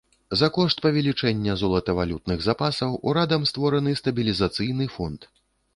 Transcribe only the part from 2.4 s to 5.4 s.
запасаў урадам створаны стабілізацыйны фонд.